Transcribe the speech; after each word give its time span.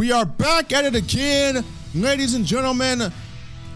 We 0.00 0.12
are 0.12 0.24
back 0.24 0.72
at 0.72 0.86
it 0.86 0.94
again, 0.94 1.62
ladies 1.94 2.32
and 2.32 2.46
gentlemen. 2.46 3.12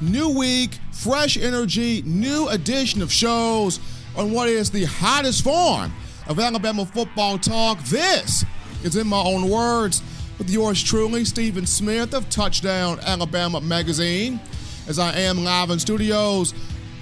New 0.01 0.31
week, 0.31 0.79
fresh 0.91 1.37
energy, 1.37 2.01
new 2.07 2.49
edition 2.49 3.03
of 3.03 3.13
shows 3.13 3.79
on 4.17 4.33
what 4.33 4.49
is 4.49 4.71
the 4.71 4.85
hottest 4.85 5.45
form 5.45 5.93
of 6.27 6.41
Alabama 6.41 6.87
football 6.87 7.37
talk. 7.37 7.79
This 7.85 8.43
is 8.83 8.97
in 8.97 9.07
my 9.07 9.21
own 9.21 9.51
words 9.51 10.03
with 10.39 10.49
yours 10.49 10.83
truly, 10.83 11.27
Stephen 11.27 11.67
Smith 11.67 12.15
of 12.15 12.31
Touchdown 12.31 13.01
Alabama 13.01 13.61
Magazine. 13.61 14.41
As 14.89 14.99
I 14.99 15.15
am 15.15 15.45
live 15.45 15.69
in 15.69 15.79
studios, 15.79 16.55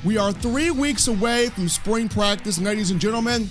we 0.03 0.19
are 0.19 0.33
three 0.33 0.73
weeks 0.73 1.07
away 1.07 1.47
from 1.51 1.69
spring 1.69 2.09
practice, 2.09 2.59
ladies 2.59 2.91
and 2.91 3.01
gentlemen 3.01 3.49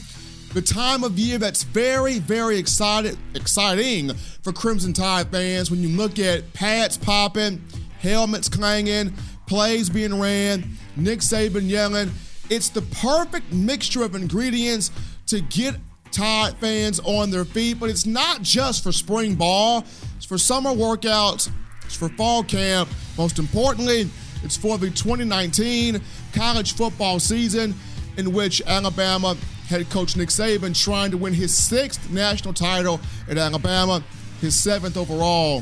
the 0.53 0.61
time 0.61 1.03
of 1.03 1.17
year 1.17 1.37
that's 1.37 1.63
very, 1.63 2.19
very 2.19 2.57
excited, 2.57 3.17
exciting 3.35 4.13
for 4.43 4.51
Crimson 4.51 4.91
Tide 4.91 5.27
fans 5.29 5.71
when 5.71 5.81
you 5.81 5.89
look 5.89 6.19
at 6.19 6.51
pads 6.53 6.97
popping, 6.97 7.63
helmets 7.99 8.49
clanging, 8.49 9.13
plays 9.47 9.89
being 9.89 10.19
ran, 10.19 10.69
Nick 10.97 11.19
Saban 11.19 11.69
yelling. 11.69 12.11
It's 12.49 12.69
the 12.69 12.81
perfect 12.81 13.53
mixture 13.53 14.03
of 14.03 14.13
ingredients 14.13 14.91
to 15.27 15.41
get 15.41 15.75
Tide 16.11 16.57
fans 16.57 16.99
on 17.05 17.31
their 17.31 17.45
feet, 17.45 17.79
but 17.79 17.89
it's 17.89 18.05
not 18.05 18.41
just 18.41 18.83
for 18.83 18.91
spring 18.91 19.35
ball, 19.35 19.85
it's 20.17 20.25
for 20.25 20.37
summer 20.37 20.71
workouts, 20.71 21.49
it's 21.85 21.95
for 21.95 22.09
fall 22.09 22.43
camp. 22.43 22.89
Most 23.17 23.39
importantly, 23.39 24.09
it's 24.43 24.57
for 24.57 24.77
the 24.77 24.87
2019 24.87 26.01
college 26.33 26.75
football 26.75 27.19
season 27.19 27.73
in 28.17 28.33
which 28.33 28.61
Alabama 28.67 29.37
head 29.71 29.89
coach 29.89 30.17
Nick 30.17 30.29
Saban 30.29 30.77
trying 30.77 31.11
to 31.11 31.17
win 31.17 31.33
his 31.33 31.57
sixth 31.57 32.11
national 32.11 32.53
title 32.53 32.99
at 33.29 33.37
Alabama, 33.37 34.03
his 34.41 34.61
seventh 34.61 34.97
overall 34.97 35.61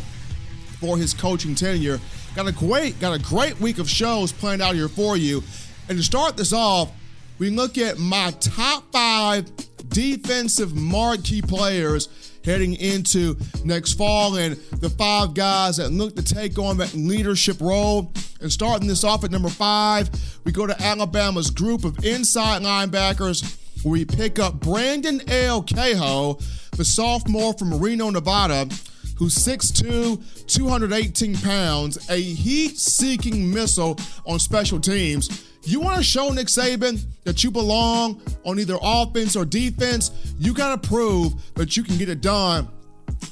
for 0.80 0.98
his 0.98 1.14
coaching 1.14 1.54
tenure. 1.54 2.00
Got 2.36 2.48
a 2.48 2.52
great, 2.52 3.00
got 3.00 3.14
a 3.14 3.22
great 3.22 3.60
week 3.62 3.78
of 3.78 3.88
shows 3.88 4.32
planned 4.32 4.64
out 4.64 4.74
here 4.74 4.90
for 4.90 5.16
you. 5.16 5.44
And 5.88 5.98
to 5.98 6.04
start 6.04 6.38
this 6.38 6.54
off, 6.54 6.92
we 7.38 7.52
look 7.52 7.78
at 7.78 8.00
my 8.00 8.32
top 8.40 8.92
five 8.92 9.50
defensive 9.90 10.76
marquee 10.76 11.42
players 11.42 12.10
heading 12.44 12.76
into 12.76 13.38
next 13.64 13.94
fall 13.94 14.38
and 14.38 14.56
the 14.56 14.90
five 14.90 15.36
guys 15.36 15.78
that 15.78 15.92
look 15.92 16.16
to 16.16 16.24
take 16.24 16.58
on 16.58 16.78
that 16.78 16.94
leadership 16.96 17.62
role. 17.62 18.12
And 18.42 18.52
starting 18.52 18.88
this 18.88 19.04
off 19.04 19.24
at 19.24 19.30
number 19.30 19.50
five, 19.50 20.10
we 20.46 20.52
go 20.52 20.66
to 20.66 20.82
Alabama's 20.82 21.52
group 21.52 21.84
of 21.84 22.04
inside 22.04 22.64
linebackers 22.64 23.59
where 23.84 23.92
we 23.94 24.06
pick 24.06 24.40
up 24.40 24.60
Brandon 24.60 25.22
Ale 25.30 25.64
Kaho, 25.64 26.40
the 26.72 26.86
sophomore 26.86 27.54
from 27.54 27.80
Reno, 27.80 28.10
Nevada, 28.10 28.68
who's 29.18 29.36
6'2, 29.36 30.48
218 30.48 31.36
pounds, 31.38 32.10
a 32.10 32.22
heat 32.22 32.78
seeking 32.78 33.54
missile 33.54 33.98
on 34.26 34.40
special 34.40 34.80
teams. 34.80 35.46
You 35.64 35.82
want 35.82 35.98
to 35.98 36.04
show 36.04 36.30
Nick 36.30 36.48
Saban 36.48 37.02
that 37.26 37.44
you 37.44 37.52
belong 37.52 38.22
on 38.46 38.60
either 38.60 38.78
offense 38.82 39.36
or 39.36 39.46
defense, 39.46 40.34
you 40.40 40.54
got 40.54 40.82
to 40.82 40.88
prove 40.88 41.34
that 41.56 41.76
you 41.76 41.84
can 41.84 41.98
get 41.98 42.10
it 42.10 42.22
done 42.22 42.70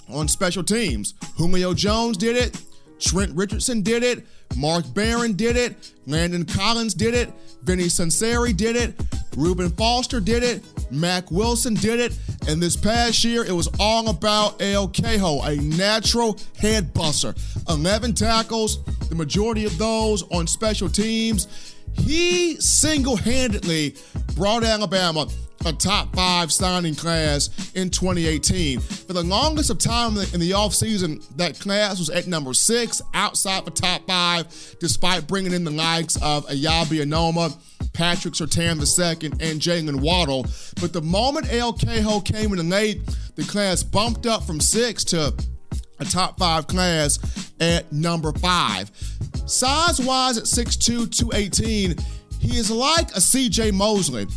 on 0.10 0.28
special 0.28 0.64
teams. 0.64 1.14
Julio 1.38 1.74
Jones 1.74 2.18
did 2.18 2.36
it, 2.36 2.62
Trent 3.00 3.34
Richardson 3.34 3.82
did 3.82 4.04
it, 4.04 4.26
Mark 4.58 4.86
Barron 4.94 5.34
did 5.34 5.56
it, 5.56 5.94
Landon 6.06 6.46
Collins 6.46 6.94
did 6.94 7.14
it, 7.14 7.32
Vinny 7.64 7.86
Sunseri 7.86 8.56
did 8.56 8.76
it, 8.76 9.00
Reuben 9.38 9.70
Foster 9.70 10.20
did 10.20 10.42
it, 10.42 10.64
Mack 10.92 11.30
Wilson 11.30 11.76
did 11.76 12.00
it, 12.00 12.18
and 12.48 12.60
this 12.60 12.76
past 12.76 13.24
year 13.24 13.46
it 13.46 13.52
was 13.52 13.70
all 13.80 14.10
about 14.10 14.60
Ale 14.62 14.90
Kaho, 14.90 15.46
a 15.48 15.62
natural 15.78 16.40
head 16.58 16.92
buster. 16.92 17.36
11 17.70 18.16
tackles, 18.16 18.84
the 19.10 19.16
majority 19.16 19.64
of 19.66 19.78
those 19.78 20.24
on 20.32 20.48
special 20.48 20.90
teams. 20.90 21.76
He 21.94 22.60
single 22.60 23.16
handedly 23.16 23.96
brought 24.36 24.64
Alabama 24.64 25.28
a 25.66 25.74
top 25.74 26.16
five 26.16 26.52
signing 26.52 26.96
class 26.96 27.50
in 27.76 27.90
2018. 27.90 28.80
For 28.80 29.14
the 29.14 29.24
longest 29.24 29.70
of 29.70 29.78
time 29.78 30.18
in 30.18 30.40
the 30.40 30.52
offseason, 30.52 31.24
that 31.36 31.60
class 31.60 32.00
was 32.00 32.10
at 32.10 32.28
number 32.28 32.54
six 32.54 33.02
outside 33.14 33.66
the 33.66 33.72
top 33.72 34.06
five, 34.08 34.48
despite 34.80 35.28
bringing 35.28 35.54
in 35.54 35.64
the 35.64 35.72
likes 35.72 36.16
of 36.22 36.48
Eyabi 36.48 37.04
Anoma, 37.04 37.56
Patrick 37.98 38.36
Surtain 38.36 38.78
II, 38.78 39.32
and 39.40 39.60
Jaylen 39.60 40.00
Waddle. 40.00 40.46
But 40.80 40.94
the 40.94 41.02
moment 41.02 41.52
Ale 41.52 41.74
Kaho 41.74 42.24
came 42.24 42.52
in 42.52 42.58
the 42.58 42.64
late, 42.64 43.02
the 43.36 43.44
class 43.44 43.82
bumped 43.82 44.28
up 44.28 44.44
from 44.44 44.60
six 44.60 45.04
to 45.06 45.34
a 46.00 46.06
top 46.06 46.38
five 46.38 46.68
class 46.68 47.18
at 47.60 47.92
number 47.92 48.32
five. 48.34 48.92
Size 49.48 50.00
wise 50.00 50.38
at 50.38 50.44
6'2, 50.44 51.10
218, 51.10 51.96
he 52.40 52.58
is 52.58 52.70
like 52.70 53.10
a 53.12 53.20
CJ 53.20 53.74
Mosley. 53.74 54.28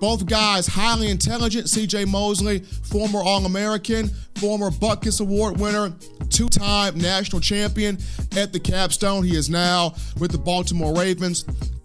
Both 0.00 0.26
guys 0.26 0.68
highly 0.68 1.10
intelligent. 1.10 1.66
CJ 1.66 2.06
Mosley, 2.06 2.60
former 2.60 3.18
All 3.18 3.44
American, 3.44 4.08
former 4.36 4.70
Butkus 4.70 5.20
Award 5.20 5.58
winner, 5.58 5.92
two 6.30 6.48
time 6.48 6.96
national 6.96 7.40
champion 7.40 7.98
at 8.36 8.52
the 8.52 8.60
capstone. 8.60 9.24
He 9.24 9.36
is 9.36 9.50
now 9.50 9.94
with 10.18 10.30
the 10.30 10.38
Baltimore 10.38 10.96
Ravens, 10.96 11.44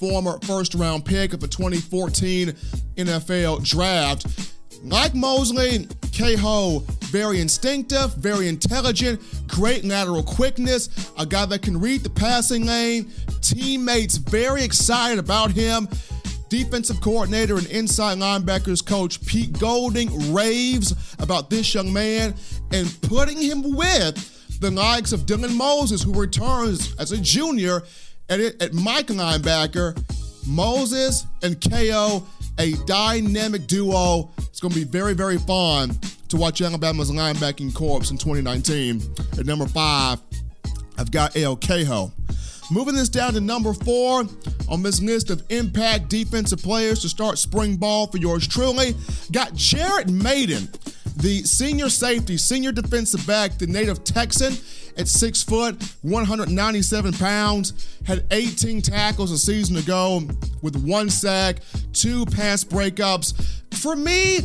former 0.10 0.38
first 0.44 0.76
round 0.76 1.04
pick 1.04 1.34
of 1.34 1.40
the 1.40 1.48
2014 1.48 2.54
NFL 2.96 3.64
draft. 3.64 4.52
Like 4.84 5.16
Mosley, 5.16 5.80
Kaho, 6.14 6.84
very 7.06 7.42
instinctive, 7.42 8.14
very 8.16 8.48
intelligent, 8.48 9.20
great 9.48 9.84
lateral 9.84 10.22
quickness, 10.22 11.12
a 11.18 11.26
guy 11.26 11.48
that 11.48 11.64
can 11.64 11.80
read 11.80 12.02
the 12.02 12.10
passing 12.12 12.68
lane. 12.68 13.12
Teammates 13.42 14.18
very 14.18 14.64
excited 14.64 15.18
about 15.18 15.52
him. 15.52 15.88
Defensive 16.50 17.02
coordinator 17.02 17.58
and 17.58 17.66
inside 17.68 18.20
linebackers 18.20 18.86
coach 18.86 19.26
Pete 19.26 19.58
Golding 19.58 20.32
raves 20.32 21.16
about 21.18 21.50
this 21.50 21.74
young 21.74 21.92
man 21.92 22.36
and 22.72 22.96
putting 23.02 23.42
him 23.42 23.76
with 23.76 24.60
the 24.62 24.70
likes 24.70 25.14
of 25.14 25.22
Dylan 25.22 25.56
Moses, 25.56 26.04
who 26.04 26.14
returns 26.14 26.96
as 27.00 27.12
a 27.12 27.18
junior 27.18 27.82
at, 28.30 28.40
at 28.40 28.74
Mike 28.74 29.08
linebacker. 29.08 29.98
Moses 30.48 31.26
and 31.42 31.60
KO, 31.60 32.26
a 32.60 32.74
dynamic 32.86 33.68
duo. 33.68 34.32
It's 34.38 34.60
going 34.60 34.74
to 34.74 34.80
be 34.80 34.86
very, 34.86 35.14
very 35.14 35.38
fun 35.38 35.98
to 36.30 36.38
watch 36.38 36.62
Alabama's 36.62 37.12
linebacking 37.12 37.74
corps 37.74 38.12
in 38.12 38.18
2019. 38.18 39.02
At 39.40 39.46
number 39.46 39.68
five, 39.68 40.20
I've 40.98 41.12
got 41.12 41.36
Ale 41.36 41.58
Kaho. 41.58 42.12
Moving 42.72 42.96
this 42.96 43.10
down 43.10 43.34
to 43.34 43.42
number 43.42 43.74
four 43.74 44.24
on 44.70 44.82
this 44.82 45.02
list 45.02 45.30
of 45.30 45.44
impact 45.50 46.10
defensive 46.10 46.62
players 46.64 47.00
to 47.02 47.10
start 47.10 47.38
spring 47.38 47.76
ball 47.76 48.08
for 48.08 48.18
yours 48.18 48.48
truly, 48.48 48.96
got 49.32 49.54
Jared 49.54 50.10
Mayden, 50.10 50.68
the 51.18 51.44
senior 51.44 51.90
safety, 51.90 52.38
senior 52.38 52.72
defensive 52.72 53.26
back, 53.28 53.60
the 53.60 53.68
native 53.68 54.04
Texan 54.04 54.54
at 54.98 55.08
six 55.08 55.44
foot, 55.44 55.82
197 56.02 57.14
pounds, 57.14 58.00
had 58.06 58.26
18 58.32 58.82
tackles 58.82 59.32
a 59.32 59.38
season 59.38 59.78
ago 59.78 60.22
with 60.62 60.76
one 60.84 61.10
sack, 61.10 61.58
two 61.94 62.26
pass 62.28 62.64
breakups. 62.64 63.62
For 63.76 63.96
me, 63.96 64.40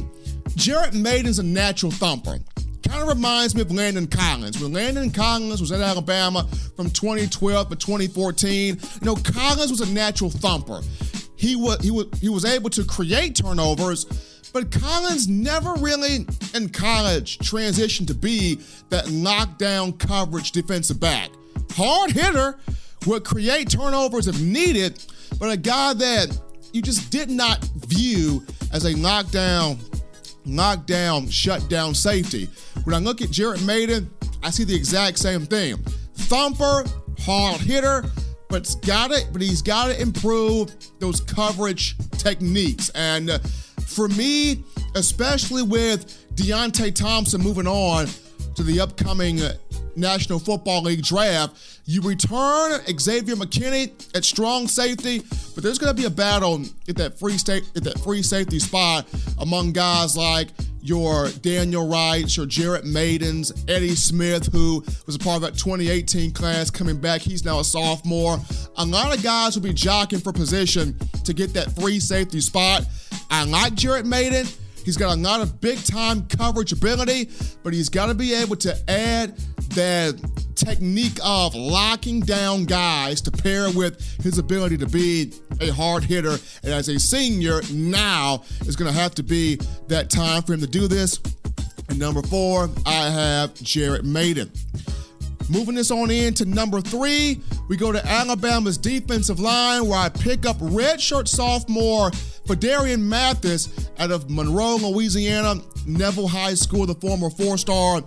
Jared 0.57 0.95
Mayden's 0.95 1.39
a 1.39 1.43
natural 1.43 1.93
thumper. 1.93 2.39
Kind 2.83 3.03
of 3.03 3.09
reminds 3.09 3.55
me 3.55 3.61
of 3.61 3.71
Landon 3.71 4.09
Collins. 4.09 4.61
When 4.61 4.73
Landon 4.73 5.11
Collins 5.11 5.61
was 5.61 5.71
at 5.71 5.81
Alabama 5.81 6.49
from 6.75 6.91
2012 6.91 7.69
to 7.69 7.77
2014, 7.77 8.75
you 8.75 8.81
know, 9.03 9.15
Collins 9.15 9.71
was 9.71 9.81
a 9.81 9.93
natural 9.93 10.31
thumper. 10.31 10.81
He 11.37 11.57
was 11.57 11.79
he 11.83 11.91
was 11.91 12.07
he 12.21 12.29
was 12.29 12.45
able 12.45 12.69
to 12.71 12.85
create 12.85 13.37
turnovers, 13.37 14.05
but 14.53 14.71
Collins 14.71 15.29
never 15.29 15.75
really 15.75 16.27
in 16.55 16.69
college 16.69 17.39
transitioned 17.39 18.07
to 18.09 18.15
be 18.15 18.57
that 18.89 19.07
lockdown 19.07 19.99
coverage 19.99 20.53
defensive 20.53 21.01
back. 21.01 21.31
Hard 21.73 22.11
hitter 22.11 22.59
would 23.07 23.25
create 23.25 23.71
turnovers 23.71 24.29
if 24.29 24.41
needed, 24.41 25.03
but 25.39 25.51
a 25.51 25.57
guy 25.57 25.95
that 25.95 26.39
you 26.73 26.83
just 26.83 27.11
did 27.11 27.31
not 27.31 27.63
view 27.87 28.45
as 28.73 28.85
a 28.85 28.97
knockdown, 28.97 29.79
knockdown, 30.45 31.29
shutdown 31.29 31.95
safety. 31.95 32.49
When 32.85 32.95
I 32.95 32.99
look 32.99 33.23
at 33.23 33.31
Jared 33.31 33.65
Mayden, 33.65 34.11
I 34.43 34.51
see 34.51 34.65
the 34.65 34.75
exact 34.75 35.19
same 35.19 35.47
thing. 35.47 35.77
Thumper, 36.15 36.85
hard 37.21 37.61
hitter, 37.61 38.05
but 38.49 38.63
it's 38.63 38.75
got 38.77 39.11
it, 39.11 39.29
but 39.33 39.43
he's 39.43 39.63
got 39.63 39.87
to 39.87 40.01
improve 40.01 40.75
those 40.99 41.21
coverage 41.21 41.97
techniques. 42.19 42.91
And 42.91 43.31
uh, 43.31 43.39
for 43.91 44.09
me, 44.09 44.65
especially 44.95 45.63
with 45.63 46.35
Deionte 46.35 46.95
Thompson 46.95 47.41
moving 47.41 47.67
on 47.67 48.07
to 48.55 48.63
the 48.63 48.81
upcoming 48.81 49.41
National 49.97 50.39
Football 50.39 50.83
League 50.83 51.03
draft. 51.03 51.57
You 51.85 52.03
return 52.03 52.81
Xavier 52.99 53.35
McKinney 53.35 53.91
at 54.15 54.25
strong 54.25 54.69
safety, 54.69 55.23
but 55.55 55.65
there's 55.65 55.79
going 55.79 55.95
to 55.95 56.01
be 56.01 56.07
a 56.07 56.11
battle 56.11 56.63
at 56.89 56.97
that 56.97 57.19
free 57.19 57.37
state 57.37 57.69
at 57.77 57.85
that 57.85 57.99
free 58.01 58.23
safety 58.23 58.59
spot 58.59 59.07
among 59.41 59.73
guys 59.73 60.17
like 60.17 60.49
your 60.83 61.29
Daniel 61.43 61.87
Wrights, 61.89 62.37
your 62.37 62.47
Jared 62.47 62.85
Maydens, 62.85 63.53
Eddie 63.69 63.95
Smith, 63.95 64.51
who 64.53 64.83
was 65.07 65.17
a 65.17 65.19
part 65.19 65.37
of 65.37 65.43
that 65.43 65.59
2018 65.59 66.33
class 66.33 66.71
coming 66.71 66.97
back. 66.97 67.21
He's 67.21 67.45
now 67.45 67.61
a 67.61 67.65
sophomore. 67.65 68.39
A 68.77 68.85
lot 68.85 69.15
of 69.15 69.23
guys 69.23 69.57
will 69.57 69.63
be 69.63 69.75
jockeying 69.75 70.23
for 70.23 70.33
position 70.33 70.97
to 71.25 71.35
get 71.35 71.53
that 71.55 71.73
free 71.73 72.01
safety 72.01 72.41
spot. 72.41 72.87
I 73.31 73.45
like 73.45 73.75
Jared 73.75 74.07
Mayden. 74.07 74.47
He's 74.85 74.97
got 74.97 75.17
a 75.17 75.21
lot 75.21 75.41
of 75.41 75.61
big 75.61 75.83
time 75.85 76.27
coverage 76.27 76.73
ability, 76.73 77.31
but 77.63 77.73
he's 77.73 77.89
got 77.89 78.07
to 78.07 78.15
be 78.15 78.35
able 78.35 78.57
to 78.57 78.77
add 78.91 79.37
that 79.71 80.19
technique 80.55 81.19
of 81.25 81.55
locking 81.55 82.21
down 82.21 82.65
guys 82.65 83.21
to 83.23 83.31
pair 83.31 83.71
with 83.71 84.01
his 84.23 84.39
ability 84.39 84.77
to 84.79 84.87
be 84.87 85.33
a 85.61 85.71
hard 85.71 86.03
hitter. 86.03 86.37
And 86.63 86.73
as 86.73 86.89
a 86.89 86.99
senior, 86.99 87.61
now 87.73 88.43
is 88.63 88.77
going 88.77 88.93
to 88.93 88.99
have 88.99 89.15
to 89.17 89.23
be 89.23 89.57
that 89.89 90.11
time 90.11 90.43
for 90.43 90.55
him 90.55 90.61
to 90.61 90.67
do 90.67 90.89
this. 90.89 91.21
And 91.89 91.99
number 91.99 92.23
four, 92.23 92.69
I 92.87 93.11
have 93.11 93.55
Jared 93.55 94.05
Mayden. 94.05 94.51
Moving 95.49 95.75
this 95.75 95.91
on 95.91 96.11
in 96.13 96.33
to 96.35 96.45
number 96.45 96.81
three, 96.81 97.41
we 97.69 97.77
go 97.77 97.91
to 97.91 98.05
Alabama's 98.07 98.79
defensive 98.79 99.41
line 99.41 99.89
where 99.89 99.99
I 99.99 100.09
pick 100.09 100.47
up 100.47 100.57
redshirt 100.59 101.27
sophomore 101.27 102.13
Phidarian 102.51 103.01
Mathis 103.01 103.91
out 104.01 104.11
of 104.11 104.29
Monroe, 104.29 104.75
Louisiana, 104.77 105.63
Neville 105.87 106.27
High 106.27 106.55
School, 106.55 106.85
the 106.85 106.97
former 106.97 107.31
four 107.31 107.57
star 107.57 107.99
at 107.99 108.05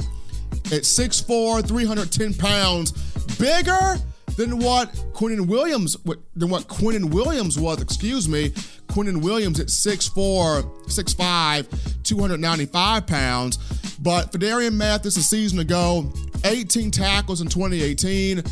6'4, 0.84 1.66
310 1.66 2.34
pounds, 2.34 2.92
bigger 3.38 3.96
than 4.36 4.60
what 4.60 4.92
Quinnen 5.14 5.48
Williams 5.48 5.96
than 6.36 6.50
what 6.50 6.68
Quinnen 6.68 7.14
Williams 7.14 7.58
was, 7.58 7.82
excuse 7.82 8.28
me. 8.28 8.50
Quinnen 8.88 9.22
Williams 9.22 9.62
at 9.62 9.68
6'4, 9.68 10.64
6'5, 10.88 12.04
295 12.04 13.08
pounds. 13.08 13.58
But 14.00 14.34
Phidarian 14.34 14.74
Mathis 14.74 15.16
a 15.16 15.24
season 15.24 15.60
ago, 15.60 16.12
18 16.44 16.92
tackles 16.92 17.40
in 17.40 17.48
2018, 17.48 18.44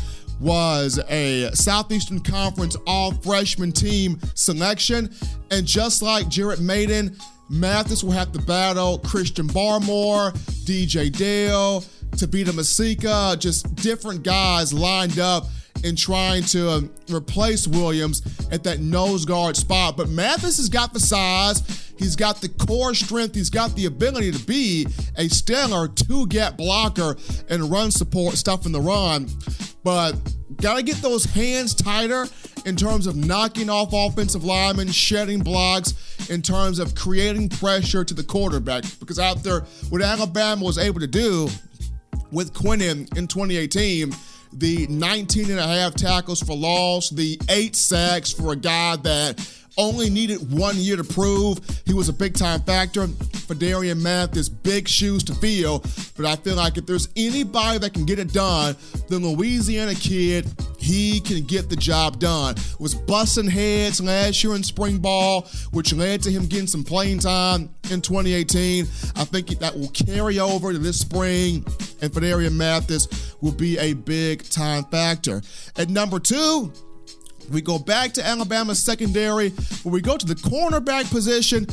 was 0.42 0.98
a 1.08 1.50
Southeastern 1.54 2.20
Conference 2.20 2.76
all 2.86 3.12
freshman 3.12 3.72
team 3.72 4.18
selection. 4.34 5.14
And 5.50 5.66
just 5.66 6.02
like 6.02 6.28
Jared 6.28 6.60
Mayden, 6.60 7.16
Mathis 7.48 8.02
will 8.02 8.12
have 8.12 8.32
to 8.32 8.40
battle 8.40 8.98
Christian 8.98 9.46
Barmore, 9.46 10.32
DJ 10.64 11.10
Dale, 11.10 11.82
Tevita 12.10 12.50
Musika, 12.50 13.38
just 13.38 13.74
different 13.76 14.22
guys 14.22 14.72
lined 14.72 15.18
up 15.18 15.46
in 15.84 15.96
trying 15.96 16.42
to 16.44 16.70
um, 16.70 16.90
replace 17.10 17.66
Williams 17.66 18.22
at 18.50 18.62
that 18.64 18.80
nose 18.80 19.24
guard 19.24 19.56
spot. 19.56 19.96
But 19.96 20.08
Mathis 20.08 20.58
has 20.58 20.68
got 20.68 20.92
the 20.92 21.00
size, 21.00 21.92
he's 21.98 22.16
got 22.16 22.40
the 22.40 22.48
core 22.48 22.94
strength, 22.94 23.34
he's 23.34 23.50
got 23.50 23.74
the 23.74 23.86
ability 23.86 24.32
to 24.32 24.44
be 24.46 24.86
a 25.16 25.28
stellar 25.28 25.88
two 25.88 26.26
gap 26.28 26.56
blocker 26.56 27.16
and 27.48 27.70
run 27.70 27.90
support 27.90 28.36
stuff 28.36 28.66
in 28.66 28.72
the 28.72 28.80
run. 28.80 29.28
But 29.84 30.12
got 30.60 30.76
to 30.76 30.82
get 30.82 30.96
those 30.96 31.24
hands 31.24 31.74
tighter 31.74 32.26
in 32.64 32.76
terms 32.76 33.06
of 33.06 33.16
knocking 33.16 33.68
off 33.68 33.90
offensive 33.92 34.44
linemen, 34.44 34.88
shedding 34.90 35.40
blocks, 35.40 35.94
in 36.30 36.42
terms 36.42 36.78
of 36.78 36.94
creating 36.94 37.48
pressure 37.48 38.04
to 38.04 38.14
the 38.14 38.22
quarterback. 38.22 38.84
Because 39.00 39.16
there, 39.42 39.60
what 39.90 40.02
Alabama 40.02 40.64
was 40.64 40.78
able 40.78 41.00
to 41.00 41.06
do 41.06 41.48
with 42.30 42.52
Quinnen 42.54 43.16
in 43.16 43.26
2018, 43.26 44.14
the 44.54 44.86
19 44.88 45.50
and 45.50 45.58
a 45.58 45.66
half 45.66 45.94
tackles 45.94 46.40
for 46.40 46.56
loss, 46.56 47.10
the 47.10 47.40
eight 47.48 47.74
sacks 47.74 48.32
for 48.32 48.52
a 48.52 48.56
guy 48.56 48.96
that 48.96 49.38
only 49.76 50.10
needed 50.10 50.52
one 50.52 50.76
year 50.76 50.96
to 50.96 51.04
prove 51.04 51.58
he 51.86 51.94
was 51.94 52.08
a 52.08 52.12
big 52.12 52.34
time 52.34 52.60
factor. 52.62 53.06
Phidarian 53.06 54.00
Mathis, 54.00 54.48
big 54.48 54.88
shoes 54.88 55.22
to 55.24 55.34
fill. 55.34 55.84
But 56.16 56.26
I 56.26 56.36
feel 56.36 56.56
like 56.56 56.78
if 56.78 56.86
there's 56.86 57.08
anybody 57.16 57.78
that 57.78 57.92
can 57.92 58.04
get 58.04 58.18
it 58.18 58.32
done, 58.32 58.76
the 59.08 59.18
Louisiana 59.18 59.94
kid, 59.94 60.46
he 60.78 61.20
can 61.20 61.44
get 61.44 61.68
the 61.68 61.76
job 61.76 62.18
done. 62.18 62.56
Was 62.78 62.94
busting 62.94 63.48
heads 63.48 64.00
last 64.00 64.42
year 64.42 64.54
in 64.54 64.62
spring 64.62 64.98
ball, 64.98 65.48
which 65.70 65.92
led 65.92 66.22
to 66.22 66.30
him 66.30 66.46
getting 66.46 66.66
some 66.66 66.84
playing 66.84 67.20
time 67.20 67.70
in 67.90 68.00
2018. 68.00 68.84
I 69.16 69.24
think 69.24 69.58
that 69.58 69.78
will 69.78 69.88
carry 69.88 70.38
over 70.38 70.72
to 70.72 70.78
this 70.78 71.00
spring, 71.00 71.64
and 72.00 72.12
Phidarian 72.12 72.54
Mathis 72.54 73.36
will 73.40 73.52
be 73.52 73.78
a 73.78 73.92
big 73.92 74.48
time 74.48 74.84
factor. 74.84 75.42
At 75.76 75.88
number 75.90 76.18
two, 76.18 76.72
we 77.50 77.60
go 77.60 77.78
back 77.78 78.12
to 78.14 78.26
Alabama's 78.26 78.82
secondary, 78.82 79.50
where 79.82 79.92
we 79.92 80.00
go 80.00 80.16
to 80.16 80.26
the 80.26 80.34
cornerback 80.34 81.10
position. 81.10 81.66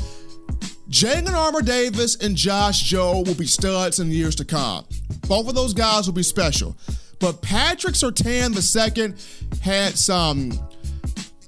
Jalyn 0.89 1.33
Armour 1.33 1.61
Davis 1.61 2.15
and 2.15 2.35
Josh 2.35 2.91
Jobe 2.91 3.27
will 3.27 3.35
be 3.35 3.45
studs 3.45 3.99
in 3.99 4.11
years 4.11 4.35
to 4.35 4.45
come. 4.45 4.85
Both 5.27 5.47
of 5.47 5.55
those 5.55 5.73
guys 5.73 6.07
will 6.07 6.15
be 6.15 6.23
special. 6.23 6.75
But 7.19 7.41
Patrick 7.41 7.95
Surtain 7.95 8.55
II 8.55 9.13
had 9.61 9.97
some. 9.97 10.51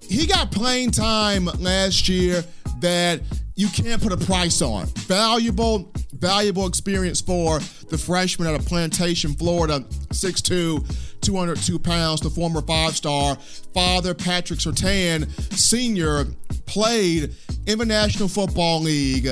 He 0.01 0.27
got 0.27 0.51
playing 0.51 0.91
time 0.91 1.45
last 1.59 2.07
year 2.09 2.43
that 2.81 3.21
you 3.55 3.67
can't 3.69 4.01
put 4.01 4.11
a 4.11 4.17
price 4.17 4.61
on. 4.61 4.85
Valuable, 5.07 5.91
valuable 6.13 6.67
experience 6.67 7.21
for 7.21 7.59
the 7.89 7.97
freshman 7.97 8.47
out 8.47 8.59
of 8.59 8.65
Plantation, 8.65 9.33
Florida, 9.33 9.79
6'2, 10.09 11.10
202 11.21 11.79
pounds, 11.79 12.21
the 12.21 12.29
former 12.29 12.61
five 12.61 12.95
star. 12.95 13.35
Father 13.73 14.13
Patrick 14.13 14.59
Surtain, 14.59 15.29
senior, 15.57 16.25
played 16.65 17.35
in 17.67 17.77
the 17.77 17.85
National 17.85 18.27
Football 18.27 18.81
League. 18.81 19.27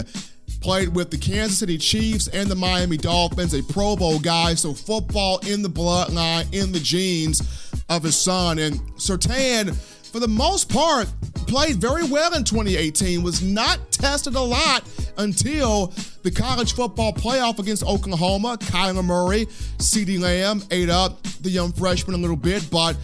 Played 0.62 0.90
with 0.90 1.10
the 1.10 1.18
Kansas 1.18 1.58
City 1.60 1.78
Chiefs 1.78 2.28
and 2.28 2.50
the 2.50 2.56
Miami 2.56 2.98
Dolphins, 2.98 3.54
a 3.54 3.64
Pro 3.64 3.96
Bowl 3.96 4.20
guy, 4.20 4.56
so 4.56 4.74
football 4.74 5.40
in 5.48 5.62
the 5.62 5.70
bloodline, 5.70 6.54
in 6.54 6.74
the 6.74 6.82
genes 6.82 7.42
of 7.88 8.04
his 8.04 8.18
son. 8.18 8.60
And 8.60 8.74
Surtain, 8.98 9.74
for 10.12 10.20
the 10.20 10.28
most 10.28 10.70
part, 10.70 11.08
played 11.48 11.78
very 11.78 12.04
well 12.04 12.36
in 12.36 12.44
2018, 12.44 13.24
was 13.24 13.42
not 13.42 13.92
tested 13.92 14.36
a 14.36 14.42
lot 14.42 14.84
until 15.18 15.88
the 16.24 16.32
college 16.32 16.74
football 16.74 17.14
playoff 17.14 17.60
against 17.60 17.84
Oklahoma. 17.84 18.58
Kyler 18.60 19.04
Murray, 19.04 19.46
CeeDee 19.78 20.20
Lamb 20.20 20.64
ate 20.72 20.90
up 20.90 21.22
the 21.42 21.50
young 21.50 21.72
freshman 21.72 22.16
a 22.16 22.20
little 22.20 22.36
bit, 22.36 22.68
but 22.72 22.98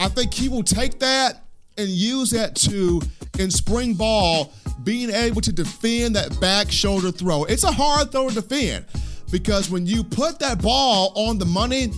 I 0.00 0.08
think 0.08 0.32
he 0.32 0.48
will 0.48 0.62
take 0.62 0.98
that 1.00 1.44
and 1.76 1.88
use 1.88 2.30
that 2.30 2.56
to, 2.56 3.00
in 3.38 3.50
spring 3.50 3.94
ball, 3.94 4.52
being 4.84 5.10
able 5.10 5.40
to 5.40 5.52
defend 5.52 6.16
that 6.16 6.40
back 6.40 6.70
shoulder 6.70 7.10
throw. 7.10 7.44
It's 7.44 7.64
a 7.64 7.72
hard 7.72 8.12
throw 8.12 8.28
to 8.28 8.34
defend 8.34 8.86
because 9.30 9.70
when 9.70 9.86
you 9.86 10.02
put 10.04 10.38
that 10.40 10.62
ball 10.62 11.12
on 11.14 11.38
the 11.38 11.44
money, 11.44 11.92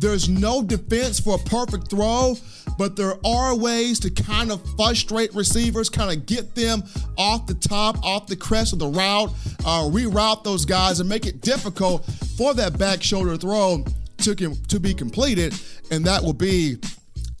there's 0.00 0.28
no 0.28 0.62
defense 0.62 1.20
for 1.20 1.36
a 1.36 1.38
perfect 1.38 1.88
throw, 1.88 2.36
but 2.78 2.96
there 2.96 3.14
are 3.24 3.56
ways 3.56 4.00
to 4.00 4.10
kind 4.10 4.50
of 4.50 4.62
frustrate 4.76 5.34
receivers, 5.34 5.88
kind 5.88 6.16
of 6.16 6.26
get 6.26 6.54
them 6.54 6.82
off 7.16 7.46
the 7.46 7.54
top, 7.54 8.02
off 8.04 8.26
the 8.26 8.36
crest 8.36 8.72
of 8.72 8.78
the 8.78 8.88
route, 8.88 9.30
uh, 9.64 9.88
reroute 9.90 10.44
those 10.44 10.64
guys, 10.64 11.00
and 11.00 11.08
make 11.08 11.26
it 11.26 11.40
difficult 11.40 12.04
for 12.36 12.54
that 12.54 12.78
back 12.78 13.02
shoulder 13.02 13.36
throw 13.36 13.84
to, 14.18 14.34
to 14.34 14.80
be 14.80 14.94
completed. 14.94 15.54
And 15.90 16.04
that 16.06 16.22
will 16.22 16.32
be 16.32 16.76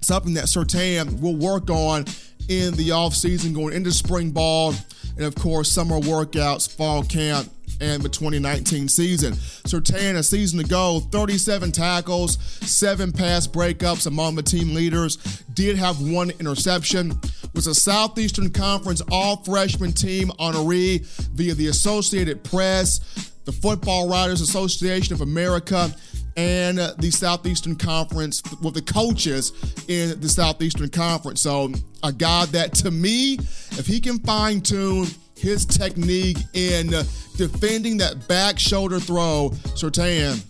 something 0.00 0.34
that 0.34 0.44
Surtain 0.44 1.20
will 1.20 1.36
work 1.36 1.70
on 1.70 2.04
in 2.48 2.74
the 2.74 2.90
offseason 2.90 3.54
going 3.54 3.72
into 3.72 3.90
spring 3.90 4.30
ball 4.30 4.74
and 5.16 5.24
of 5.24 5.34
course 5.34 5.70
summer 5.70 5.98
workouts, 5.98 6.70
fall 6.70 7.02
camp, 7.02 7.48
and 7.84 8.02
the 8.02 8.08
2019 8.08 8.88
season. 8.88 9.34
Surtain, 9.34 10.16
a 10.16 10.22
season 10.22 10.60
ago, 10.60 11.00
37 11.10 11.70
tackles, 11.72 12.38
seven 12.66 13.12
pass 13.12 13.46
breakups 13.46 14.06
among 14.06 14.34
the 14.34 14.42
team 14.42 14.74
leaders, 14.74 15.16
did 15.52 15.76
have 15.76 16.00
one 16.00 16.30
interception, 16.40 17.18
was 17.54 17.66
a 17.66 17.74
Southeastern 17.74 18.50
Conference 18.50 19.02
all 19.10 19.36
freshman 19.44 19.92
team 19.92 20.28
honoree 20.40 21.04
via 21.32 21.54
the 21.54 21.68
Associated 21.68 22.42
Press, 22.42 23.00
the 23.44 23.52
Football 23.52 24.08
Writers 24.08 24.40
Association 24.40 25.14
of 25.14 25.20
America, 25.20 25.94
and 26.36 26.78
the 26.78 27.10
Southeastern 27.12 27.76
Conference 27.76 28.42
with 28.62 28.74
the 28.74 28.82
coaches 28.82 29.52
in 29.88 30.18
the 30.20 30.28
Southeastern 30.28 30.88
Conference. 30.88 31.42
So, 31.42 31.70
a 32.02 32.12
guy 32.12 32.46
that 32.46 32.74
to 32.76 32.90
me, 32.90 33.34
if 33.34 33.86
he 33.86 34.00
can 34.00 34.18
fine 34.18 34.60
tune 34.60 35.06
his 35.36 35.66
technique 35.66 36.38
in 36.54 36.88
defending 37.36 37.96
that 37.98 38.26
back 38.28 38.58
shoulder 38.58 39.00
throw, 39.00 39.50
Surtain 39.74 40.42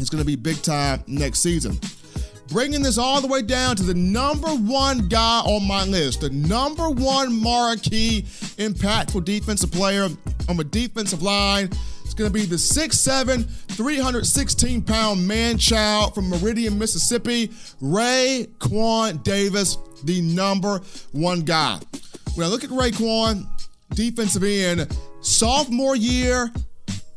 is 0.00 0.10
going 0.10 0.22
to 0.22 0.26
be 0.26 0.36
big 0.36 0.60
time 0.62 1.02
next 1.06 1.40
season. 1.40 1.78
Bringing 2.48 2.82
this 2.82 2.98
all 2.98 3.20
the 3.22 3.26
way 3.28 3.40
down 3.40 3.76
to 3.76 3.82
the 3.82 3.94
number 3.94 4.48
one 4.48 5.08
guy 5.08 5.40
on 5.40 5.66
my 5.66 5.84
list, 5.86 6.20
the 6.20 6.30
number 6.30 6.90
one 6.90 7.40
marquee, 7.42 8.22
impactful 8.58 9.24
defensive 9.24 9.72
player 9.72 10.08
on 10.48 10.56
the 10.56 10.64
defensive 10.64 11.22
line 11.22 11.70
It's 12.04 12.12
going 12.12 12.30
to 12.30 12.34
be 12.34 12.44
the 12.44 12.56
6'7, 12.56 13.48
316 13.74 14.82
pound 14.82 15.26
man 15.26 15.56
child 15.56 16.14
from 16.14 16.28
Meridian, 16.28 16.78
Mississippi, 16.78 17.48
Raekwon 17.80 19.22
Davis, 19.22 19.78
the 20.04 20.20
number 20.20 20.80
one 21.12 21.40
guy. 21.40 21.80
When 22.34 22.46
I 22.46 22.50
look 22.50 22.64
at 22.64 22.70
Raekwon, 22.70 23.46
defensive 23.94 24.42
end, 24.42 24.96
sophomore 25.20 25.96
year 25.96 26.50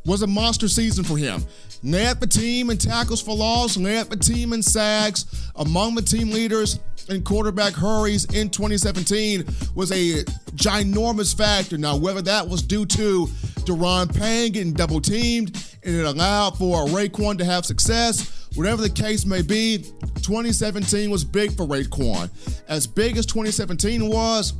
was 0.04 0.22
a 0.22 0.26
monster 0.26 0.68
season 0.68 1.04
for 1.04 1.16
him. 1.16 1.42
Led 1.82 2.20
the 2.20 2.26
team 2.26 2.70
in 2.70 2.78
tackles 2.78 3.20
for 3.20 3.36
loss, 3.36 3.76
led 3.76 4.08
the 4.08 4.16
team 4.16 4.52
in 4.52 4.62
sacks, 4.62 5.50
among 5.56 5.94
the 5.94 6.02
team 6.02 6.30
leaders 6.30 6.80
in 7.08 7.22
quarterback 7.22 7.72
hurries 7.74 8.24
in 8.26 8.50
2017 8.50 9.44
was 9.74 9.92
a 9.92 10.24
ginormous 10.56 11.36
factor. 11.36 11.78
Now, 11.78 11.96
whether 11.96 12.22
that 12.22 12.48
was 12.48 12.62
due 12.62 12.86
to 12.86 13.26
Daron 13.64 14.14
Payne 14.16 14.52
getting 14.52 14.72
double 14.72 15.00
teamed 15.00 15.56
and 15.84 15.94
it 15.94 16.04
allowed 16.04 16.58
for 16.58 16.86
Raekwon 16.86 17.38
to 17.38 17.44
have 17.44 17.64
success, 17.64 18.48
whatever 18.54 18.82
the 18.82 18.90
case 18.90 19.24
may 19.24 19.42
be, 19.42 19.78
2017 20.22 21.10
was 21.10 21.24
big 21.24 21.56
for 21.56 21.66
Raekwon. 21.66 22.30
As 22.68 22.86
big 22.86 23.16
as 23.16 23.26
2017 23.26 24.08
was, 24.08 24.54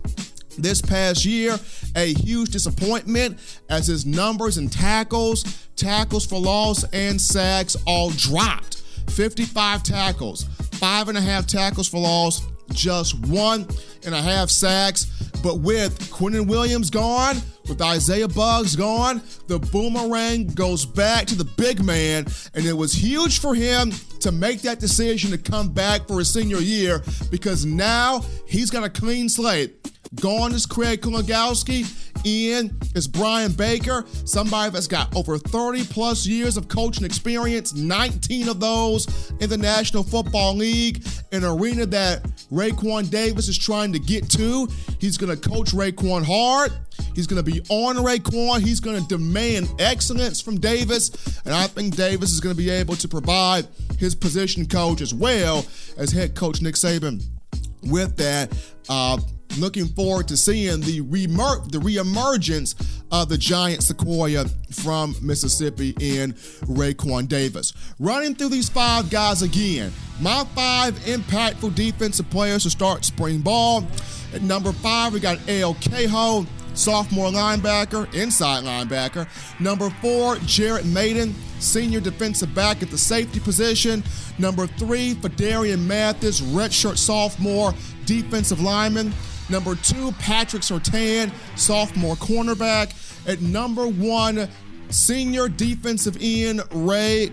this 0.57 0.81
past 0.81 1.25
year, 1.25 1.59
a 1.95 2.13
huge 2.15 2.51
disappointment 2.51 3.39
as 3.69 3.87
his 3.87 4.07
numbers 4.07 4.59
and 4.59 4.71
tackles, 4.73 5.69
tackles 5.77 6.27
for 6.27 6.41
loss, 6.41 6.85
and 6.93 7.21
sacks 7.21 7.77
all 7.87 8.11
dropped. 8.11 8.83
55 9.11 9.83
tackles, 9.83 10.45
five 10.73 11.09
and 11.09 11.17
a 11.17 11.21
half 11.21 11.47
tackles 11.47 11.89
for 11.89 11.99
loss, 12.01 12.47
just 12.73 13.19
one 13.27 13.67
and 14.05 14.15
a 14.15 14.21
half 14.21 14.51
sacks. 14.51 15.05
But 15.43 15.61
with 15.61 15.99
Quinnen 16.11 16.47
Williams 16.47 16.91
gone, 16.91 17.37
with 17.69 17.81
Isaiah 17.83 18.29
Buggs 18.29 18.77
gone, 18.77 19.23
the 19.47 19.59
boomerang 19.59 20.49
goes 20.49 20.85
back 20.85 21.27
to 21.27 21.35
the 21.35 21.45
big 21.45 21.85
man, 21.85 22.27
and 22.55 22.65
it 22.65 22.73
was 22.73 22.93
huge 22.93 23.41
for 23.41 23.55
him 23.55 23.93
to 24.21 24.33
make 24.33 24.63
that 24.63 24.81
decision 24.81 25.31
to 25.31 25.39
come 25.39 25.69
back 25.69 26.07
for 26.09 26.19
his 26.19 26.33
senior 26.33 26.59
year 26.59 27.03
because 27.31 27.65
now 27.65 28.25
he's 28.47 28.71
got 28.71 28.85
a 28.85 28.91
clean 28.91 29.29
slate. 29.29 29.75
Gone 30.15 30.53
is 30.53 30.67
Craig 30.67 31.01
Kuligowski. 31.01 32.03
In 32.25 32.77
is 32.97 33.07
Brian 33.07 33.53
Baker, 33.53 34.05
somebody 34.25 34.71
that's 34.71 34.89
got 34.89 35.15
over 35.15 35.39
30 35.39 35.85
plus 35.85 36.27
years 36.27 36.57
of 36.57 36.67
coaching 36.67 37.05
experience, 37.05 37.75
19 37.75 38.49
of 38.49 38.59
those 38.59 39.33
in 39.41 39.49
the 39.49 39.57
National 39.57 40.03
Football 40.03 40.55
League, 40.55 41.07
an 41.31 41.45
arena 41.45 41.87
that 41.87 42.36
Raekwon 42.53 43.11
Davis 43.11 43.49
is 43.49 43.59
trying 43.59 43.93
to 43.93 43.99
get 43.99 44.29
to. 44.31 44.69
He's 45.01 45.17
going 45.17 45.37
to 45.37 45.49
coach 45.49 45.73
Raekwon 45.73 46.25
hard. 46.25 46.73
He's 47.15 47.27
going 47.27 47.43
to 47.43 47.51
be 47.51 47.61
on 47.69 47.97
Raekwon. 47.97 48.61
He's 48.61 48.81
going 48.81 49.01
to 49.01 49.09
demand 49.09 49.69
excellence 49.79 50.41
from 50.41 50.59
Davis. 50.59 51.11
And 51.45 51.55
I 51.55 51.67
think 51.67 51.97
Davis 51.97 52.31
is 52.33 52.41
going 52.41 52.55
to 52.55 52.59
be 52.59 52.71
able 52.71 52.97
to 52.97 53.09
provide 53.09 53.67
his 53.99 54.15
position 54.15 54.67
coach 54.67 55.01
as 55.01 55.13
well 55.15 55.65
as 55.97 56.13
head 56.13 56.35
coach 56.35 56.61
Nick 56.63 56.75
Saban 56.75 57.23
with 57.83 58.17
that. 58.17 58.57
Uh, 58.89 59.19
looking 59.59 59.87
forward 59.87 60.29
to 60.29 60.37
seeing 60.37 60.81
the 60.81 61.01
remer- 61.03 61.71
the 61.71 61.79
reemergence 61.79 62.75
of 63.11 63.29
the 63.29 63.39
giant 63.39 63.83
Sequoia 63.83 64.47
from 64.73 65.15
Mississippi 65.23 65.95
in 66.01 66.33
Raekwon 66.65 67.29
Davis. 67.29 67.73
Running 67.99 68.35
through 68.35 68.51
these 68.51 68.69
five 68.69 69.11
guys 69.11 69.43
again. 69.43 69.93
My 70.21 70.45
five 70.55 70.95
impactful 71.01 71.75
defensive 71.75 72.29
players 72.31 72.65
to 72.65 72.71
start 72.71 73.05
spring 73.05 73.41
ball. 73.41 73.85
At 74.35 74.43
number 74.43 74.73
five, 74.73 75.13
we 75.13 75.21
got 75.21 75.39
Ale 75.49 75.75
Kaho, 75.75 76.47
sophomore 76.75 77.31
linebacker, 77.31 78.13
inside 78.15 78.65
linebacker. 78.65 79.29
Number 79.61 79.89
four, 80.03 80.37
Jared 80.39 80.87
Mayden, 80.87 81.35
senior 81.59 82.01
defensive 82.01 82.55
back 82.55 82.83
at 82.83 82.91
the 82.91 82.99
safety 82.99 83.41
position. 83.41 84.03
Number 84.39 84.67
three, 84.67 85.15
Phidarian 85.15 85.87
Mathis, 85.87 86.41
redshirt 86.41 86.99
sophomore 86.99 87.73
defensive 88.05 88.61
lineman. 88.61 89.13
Number 89.49 89.75
two, 89.77 90.13
Patrick 90.13 90.63
Surtain, 90.63 91.31
sophomore 91.57 92.17
cornerback. 92.17 92.93
At 93.29 93.41
number 93.41 93.87
one, 93.87 94.49
senior 94.91 95.49
defensive 95.49 96.17
end, 96.21 96.63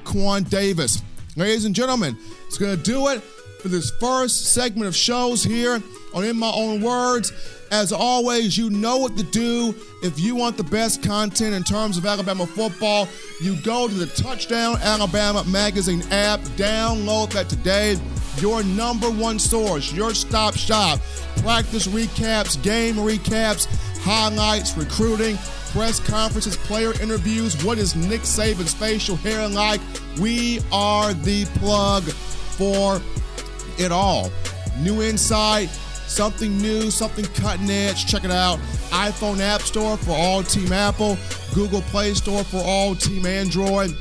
Quan 0.03 0.43
Davis. 0.43 1.01
Ladies 1.35 1.65
and 1.65 1.73
gentlemen, 1.73 2.17
it's 2.47 2.57
going 2.57 2.77
to 2.77 2.83
do 2.83 3.07
it 3.07 3.21
for 3.61 3.69
this 3.69 3.91
first 3.99 4.53
segment 4.53 4.87
of 4.87 4.95
shows 4.95 5.43
here 5.43 5.81
on 6.13 6.23
In 6.23 6.37
My 6.37 6.51
Own 6.53 6.81
Words. 6.81 7.31
As 7.71 7.91
always, 7.91 8.55
you 8.55 8.69
know 8.69 8.97
what 8.97 9.17
to 9.17 9.23
do. 9.23 9.73
If 10.03 10.19
you 10.19 10.35
want 10.35 10.57
the 10.57 10.63
best 10.63 11.01
content 11.01 11.55
in 11.55 11.63
terms 11.63 11.97
of 11.97 12.05
Alabama 12.05 12.45
football, 12.45 13.07
you 13.41 13.55
go 13.61 13.87
to 13.87 13.93
the 13.93 14.05
Touchdown 14.05 14.77
Alabama 14.81 15.43
Magazine 15.45 16.03
app, 16.11 16.39
download 16.57 17.31
that 17.31 17.49
today. 17.49 17.97
Your 18.37 18.63
number 18.63 19.09
one 19.09 19.39
source, 19.39 19.93
your 19.93 20.13
stop 20.13 20.55
shop. 20.55 20.99
Practice 21.37 21.87
recaps, 21.87 22.61
game 22.61 22.95
recaps, 22.95 23.67
highlights, 24.01 24.75
recruiting, 24.75 25.37
press 25.71 25.99
conferences, 25.99 26.57
player 26.57 26.93
interviews. 27.01 27.63
What 27.63 27.77
is 27.77 27.95
Nick 27.95 28.21
Saban's 28.21 28.73
facial 28.73 29.15
hair 29.17 29.47
like? 29.47 29.81
We 30.19 30.59
are 30.71 31.13
the 31.13 31.45
plug 31.55 32.03
for 32.03 33.01
it 33.77 33.91
all. 33.91 34.31
New 34.79 35.01
insight, 35.01 35.69
something 35.69 36.57
new, 36.57 36.91
something 36.91 37.25
cutting 37.25 37.69
edge. 37.69 38.05
Check 38.05 38.23
it 38.23 38.31
out. 38.31 38.59
iPhone 38.89 39.39
App 39.39 39.61
Store 39.61 39.97
for 39.97 40.11
all 40.11 40.43
Team 40.43 40.71
Apple, 40.71 41.17
Google 41.53 41.81
Play 41.81 42.13
Store 42.13 42.43
for 42.43 42.61
all 42.63 42.95
Team 42.95 43.25
Android. 43.25 43.91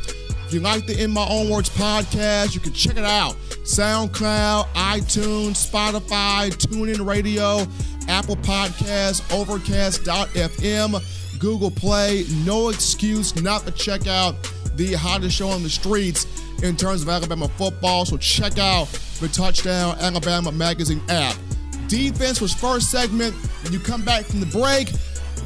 If 0.47 0.53
you 0.53 0.61
like 0.61 0.87
the 0.87 1.03
In 1.03 1.11
My 1.11 1.27
Own 1.29 1.49
Words 1.49 1.71
podcast, 1.71 2.55
you 2.55 2.61
can 2.61 2.73
check 2.73 2.97
it 2.97 3.05
out. 3.05 3.37
SoundCloud, 3.63 4.67
iTunes, 4.75 5.71
Spotify, 5.71 6.51
TuneIn 6.51 7.07
Radio, 7.07 7.65
Apple 8.09 8.37
Podcasts, 8.37 9.23
Overcast.fm, 9.33 11.39
Google 11.39 11.71
Play. 11.71 12.25
No 12.45 12.71
excuse 12.71 13.41
not 13.41 13.65
to 13.67 13.73
check 13.73 14.07
out 14.07 14.35
the 14.75 14.95
hottest 14.95 15.37
show 15.37 15.49
on 15.49 15.63
the 15.63 15.71
streets 15.71 16.27
in 16.63 16.77
terms 16.77 17.03
of 17.03 17.09
Alabama 17.09 17.49
football. 17.49 18.05
So 18.05 18.17
check 18.17 18.59
out 18.59 18.87
the 19.21 19.29
Touchdown 19.29 19.97
Alabama 20.01 20.51
Magazine 20.51 21.03
app. 21.09 21.37
Defense 21.87 22.41
was 22.41 22.53
first 22.53 22.91
segment. 22.91 23.35
When 23.63 23.73
you 23.73 23.79
come 23.79 24.05
back 24.05 24.25
from 24.25 24.41
the 24.41 24.47
break, 24.47 24.91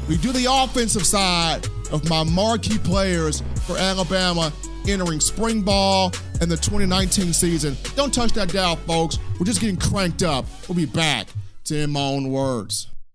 we 0.07 0.17
do 0.17 0.31
the 0.31 0.47
offensive 0.49 1.05
side 1.05 1.67
of 1.91 2.09
my 2.09 2.23
marquee 2.23 2.79
players 2.79 3.43
for 3.65 3.77
Alabama 3.77 4.51
entering 4.87 5.19
spring 5.19 5.61
ball 5.61 6.11
and 6.41 6.51
the 6.51 6.57
2019 6.57 7.33
season. 7.33 7.77
Don't 7.95 8.13
touch 8.13 8.33
that 8.33 8.51
dial, 8.51 8.75
folks. 8.75 9.19
We're 9.39 9.45
just 9.45 9.61
getting 9.61 9.77
cranked 9.77 10.23
up. 10.23 10.45
We'll 10.67 10.75
be 10.75 10.85
back 10.85 11.27
to 11.65 11.77
In 11.77 11.91
My 11.91 12.01
Own 12.01 12.31
Words. 12.31 12.87